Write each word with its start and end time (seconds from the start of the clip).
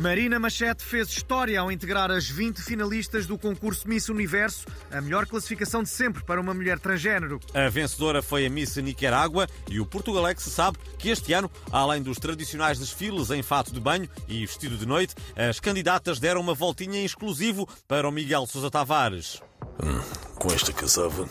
Marina 0.00 0.38
Machete 0.38 0.82
fez 0.82 1.10
história 1.10 1.60
ao 1.60 1.70
integrar 1.70 2.10
as 2.10 2.26
20 2.26 2.62
finalistas 2.62 3.26
do 3.26 3.36
concurso 3.36 3.86
Miss 3.86 4.08
Universo, 4.08 4.64
a 4.90 4.98
melhor 4.98 5.26
classificação 5.26 5.82
de 5.82 5.90
sempre 5.90 6.24
para 6.24 6.40
uma 6.40 6.54
mulher 6.54 6.78
transgênero. 6.78 7.38
A 7.52 7.68
vencedora 7.68 8.22
foi 8.22 8.46
a 8.46 8.50
Miss 8.50 8.76
Nicarágua 8.76 9.46
e 9.68 9.78
o 9.78 9.84
Portugalex 9.84 10.44
sabe 10.44 10.78
que 10.98 11.10
este 11.10 11.34
ano, 11.34 11.50
além 11.70 12.00
dos 12.00 12.16
tradicionais 12.16 12.78
desfiles 12.78 13.30
em 13.30 13.42
fato 13.42 13.74
de 13.74 13.78
banho 13.78 14.08
e 14.26 14.46
vestido 14.46 14.78
de 14.78 14.86
noite, 14.86 15.14
as 15.36 15.60
candidatas 15.60 16.18
deram 16.18 16.40
uma 16.40 16.54
voltinha 16.54 16.98
em 16.98 17.04
exclusivo 17.04 17.68
para 17.86 18.08
o 18.08 18.10
Miguel 18.10 18.46
Sousa 18.46 18.70
Tavares. 18.70 19.42
Hum, 19.84 20.00
com 20.36 20.50
esta 20.50 20.72
casava, 20.72 21.28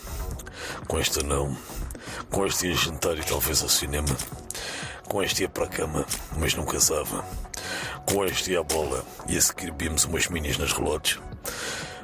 com 0.86 0.96
esta 0.96 1.24
não, 1.24 1.58
com 2.30 2.46
este 2.46 2.68
ia 2.68 2.76
jantar 2.76 3.18
e 3.18 3.24
talvez 3.24 3.62
ao 3.64 3.68
cinema, 3.68 4.16
com 5.08 5.20
este 5.20 5.42
ia 5.42 5.48
para 5.48 5.64
a 5.64 5.68
cama, 5.68 6.06
mas 6.38 6.54
não 6.54 6.64
casava. 6.64 7.24
Com 8.10 8.24
este 8.24 8.52
e 8.52 8.56
a 8.56 8.62
bola 8.64 9.04
e 9.28 9.36
a 9.36 9.40
seguir 9.40 9.72
vimos 9.78 10.04
umas 10.04 10.26
minis 10.26 10.58
nas 10.58 10.72
relotes. 10.72 11.20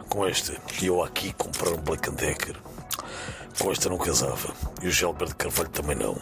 Com 0.09 0.24
esta 0.24 0.56
e 0.80 0.87
eu 0.87 1.02
aqui 1.02 1.32
comprar 1.32 1.70
um 1.70 1.79
Black 1.79 2.09
Decker. 2.12 2.56
Com 3.59 3.73
esta 3.73 3.88
não 3.88 3.98
casava 3.98 4.55
e 4.80 4.87
o 4.87 4.91
Gilberto 4.91 5.34
Carvalho 5.34 5.69
também 5.69 5.96
não. 5.96 6.16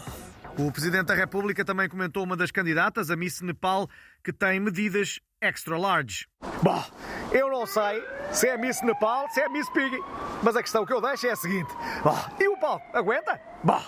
O 0.57 0.71
Presidente 0.71 1.05
da 1.05 1.13
República 1.13 1.63
também 1.63 1.87
comentou 1.87 2.23
uma 2.23 2.35
das 2.35 2.49
candidatas, 2.49 3.11
a 3.11 3.15
Miss 3.15 3.41
Nepal, 3.41 3.87
que 4.23 4.33
tem 4.33 4.59
medidas 4.59 5.19
extra 5.39 5.77
large. 5.77 6.25
Bom, 6.63 6.83
eu 7.31 7.47
não 7.49 7.67
sei 7.67 8.03
se 8.31 8.47
é 8.47 8.57
Miss 8.57 8.81
Nepal, 8.81 9.29
se 9.29 9.41
é 9.41 9.49
Miss 9.49 9.69
Piggy, 9.69 9.99
mas 10.41 10.55
a 10.55 10.63
questão 10.63 10.83
que 10.83 10.93
eu 10.93 11.01
deixo 11.01 11.27
é 11.27 11.31
a 11.31 11.35
seguinte: 11.35 11.71
bom, 12.03 12.17
e 12.39 12.47
o 12.47 12.57
palco 12.57 12.85
aguenta? 12.97 13.39
Bom. 13.63 13.83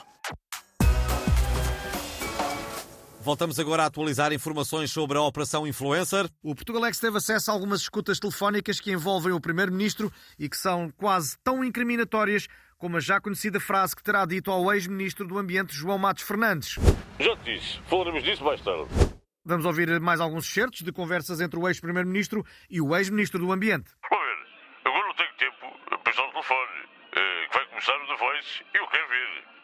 Voltamos 3.28 3.60
agora 3.60 3.84
a 3.84 3.88
atualizar 3.88 4.32
informações 4.32 4.90
sobre 4.90 5.18
a 5.18 5.22
Operação 5.22 5.68
Influencer. 5.68 6.30
O 6.42 6.56
Portugalex 6.56 6.98
teve 6.98 7.18
acesso 7.18 7.52
a 7.52 7.54
algumas 7.54 7.82
escutas 7.82 8.22
telefónicas 8.22 8.80
que 8.80 8.90
envolvem 8.90 9.34
o 9.34 9.42
Primeiro-Ministro 9.42 10.10
e 10.40 10.48
que 10.48 10.56
são 10.56 10.90
quase 10.92 11.38
tão 11.44 11.62
incriminatórias 11.62 12.48
como 12.78 12.96
a 12.96 13.02
já 13.02 13.20
conhecida 13.20 13.60
frase 13.60 13.94
que 13.94 14.02
terá 14.02 14.26
dito 14.26 14.50
ao 14.50 14.74
ex-Ministro 14.74 15.28
do 15.28 15.38
Ambiente, 15.38 15.76
João 15.76 15.98
Matos 15.98 16.24
Fernandes. 16.24 16.76
Já 17.20 17.36
te 17.36 17.54
disse, 17.54 17.82
falaremos 17.90 18.24
disso 18.24 18.46
mais 18.46 18.62
tarde. 18.62 18.88
Vamos 19.44 19.66
ouvir 19.66 20.00
mais 20.00 20.22
alguns 20.22 20.48
certos 20.50 20.80
de 20.80 20.94
conversas 20.94 21.42
entre 21.42 21.60
o 21.60 21.68
ex-Primeiro-Ministro 21.68 22.46
e 22.70 22.80
o 22.80 22.96
ex-Ministro 22.96 23.46
do 23.46 23.52
Ambiente. 23.52 23.92
A 24.10 24.16
ver, 24.16 24.38
agora 24.86 25.06
não 25.06 25.16
tenho 25.16 25.34
tempo 25.38 25.80
para 25.86 25.98
pensar 25.98 26.24
no 26.28 26.32
telefone, 26.32 26.88
que 27.12 27.54
vai 27.54 27.66
começar 27.68 27.92
o 27.92 28.08
The 28.08 28.16
Voice 28.24 28.64
e 28.74 28.78
eu 28.78 28.88
quero 28.88 29.10
ver. 29.10 29.57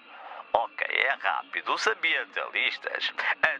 É 0.95 1.09
rápido. 1.23 1.73
Os 1.73 1.87
ambientalistas 1.87 3.11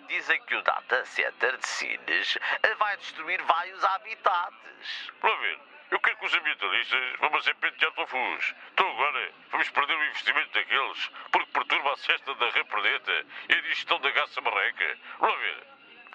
dizem 0.07 0.39
que 0.43 0.55
o 0.55 0.61
data 0.61 1.03
center 1.05 1.57
de 1.57 1.67
Sines 1.67 2.37
vai 2.77 2.95
destruir 2.97 3.41
vários 3.41 3.83
habitats. 3.83 5.11
Para 5.19 5.35
ver, 5.37 5.59
eu 5.89 5.99
quero 5.99 6.17
que 6.17 6.25
os 6.27 6.33
ambientalistas 6.35 7.19
vão 7.19 7.41
ser 7.41 7.55
pentear 7.55 7.91
tofus. 7.93 8.55
Então 8.73 8.87
agora 8.87 9.31
vamos 9.49 9.67
perder 9.69 9.97
o 9.97 10.05
investimento 10.05 10.53
daqueles 10.53 11.11
porque 11.31 11.51
perturba 11.51 11.93
a 11.93 11.97
cesta 11.97 12.35
da 12.35 12.49
repredeta 12.51 13.25
e 13.49 13.53
a 13.53 13.61
digestão 13.61 13.99
da 13.99 14.11
gaça 14.11 14.39
marreca. 14.41 14.97
Para 15.17 15.35
ver. 15.35 15.67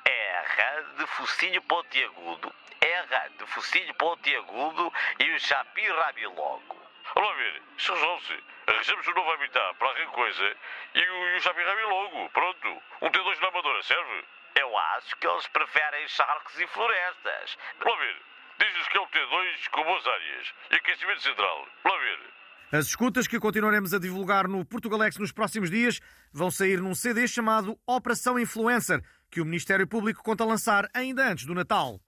R 0.04 0.82
de 0.98 1.06
focinho 1.08 1.60
pontiagudo, 1.62 2.54
R 2.80 3.28
de 3.38 3.46
focinho 3.46 3.92
pontiagudo 3.94 4.92
e 5.18 5.30
o 5.34 5.40
chapi 5.40 5.86
rabilogo. 5.88 6.78
Olá 7.18 7.34
ver, 7.34 7.60
se 7.76 7.90
resolve-se. 7.90 8.44
Arranjamos 8.68 9.08
um 9.08 9.14
novo 9.14 9.32
habitat 9.32 9.74
para 9.76 9.88
alguma 9.88 10.06
coisa 10.12 10.56
e 10.94 11.00
o, 11.00 11.26
e 11.36 11.84
o 11.84 11.88
logo. 11.88 12.30
Pronto. 12.30 12.68
Um 13.02 13.10
T2 13.10 13.40
na 13.40 13.48
Amadora, 13.48 13.82
serve? 13.82 14.24
Eu 14.54 14.78
acho 14.78 15.16
que 15.16 15.26
eles 15.26 15.48
preferem 15.48 16.06
charcos 16.06 16.60
e 16.60 16.66
florestas. 16.68 17.58
Olá 17.84 17.96
ver, 17.98 18.22
diz-nos 18.60 18.86
que 18.86 18.98
é 18.98 19.00
o 19.00 19.06
T2 19.08 19.68
com 19.72 19.82
boas 19.82 20.06
áreas 20.06 20.54
e 20.70 20.76
aquecimento 20.76 21.22
central. 21.22 21.66
Olá 21.82 21.98
ver. 21.98 22.20
As 22.70 22.86
escutas 22.86 23.26
que 23.26 23.40
continuaremos 23.40 23.92
a 23.92 23.98
divulgar 23.98 24.46
no 24.46 24.64
Portugalex 24.64 25.18
nos 25.18 25.32
próximos 25.32 25.72
dias 25.72 26.00
vão 26.32 26.52
sair 26.52 26.80
num 26.80 26.94
CD 26.94 27.26
chamado 27.26 27.76
Operação 27.84 28.38
Influencer, 28.38 29.02
que 29.28 29.40
o 29.40 29.44
Ministério 29.44 29.88
Público 29.88 30.22
conta 30.22 30.44
lançar 30.44 30.88
ainda 30.94 31.26
antes 31.26 31.46
do 31.46 31.54
Natal. 31.54 31.98